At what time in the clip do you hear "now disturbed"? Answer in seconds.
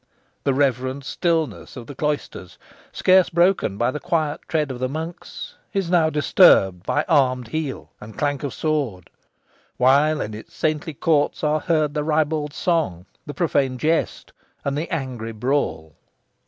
5.91-6.81